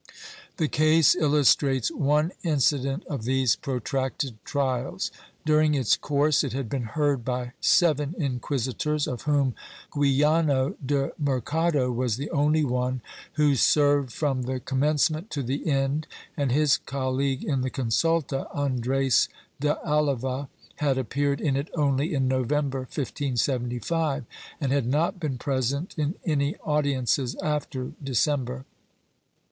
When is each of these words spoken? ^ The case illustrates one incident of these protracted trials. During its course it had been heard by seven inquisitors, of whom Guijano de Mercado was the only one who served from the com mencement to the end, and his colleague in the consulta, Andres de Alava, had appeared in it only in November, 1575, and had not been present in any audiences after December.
^ 0.03 0.03
The 0.57 0.67
case 0.67 1.13
illustrates 1.13 1.91
one 1.91 2.31
incident 2.41 3.05
of 3.05 3.23
these 3.23 3.55
protracted 3.55 4.43
trials. 4.43 5.11
During 5.45 5.75
its 5.75 5.95
course 5.95 6.43
it 6.43 6.53
had 6.53 6.69
been 6.69 6.85
heard 6.97 7.23
by 7.23 7.51
seven 7.61 8.15
inquisitors, 8.17 9.05
of 9.05 9.21
whom 9.29 9.53
Guijano 9.91 10.75
de 10.83 11.11
Mercado 11.19 11.91
was 11.91 12.17
the 12.17 12.31
only 12.31 12.63
one 12.65 13.01
who 13.33 13.53
served 13.53 14.11
from 14.11 14.41
the 14.41 14.59
com 14.59 14.81
mencement 14.81 15.29
to 15.29 15.43
the 15.43 15.69
end, 15.69 16.07
and 16.35 16.51
his 16.51 16.77
colleague 16.77 17.43
in 17.43 17.61
the 17.61 17.69
consulta, 17.69 18.47
Andres 18.55 19.29
de 19.59 19.77
Alava, 19.87 20.49
had 20.77 20.97
appeared 20.97 21.39
in 21.39 21.55
it 21.55 21.69
only 21.75 22.11
in 22.15 22.27
November, 22.27 22.79
1575, 22.79 24.25
and 24.59 24.71
had 24.71 24.87
not 24.87 25.19
been 25.19 25.37
present 25.37 25.93
in 25.95 26.15
any 26.25 26.55
audiences 26.63 27.35
after 27.35 27.91
December. 28.03 28.65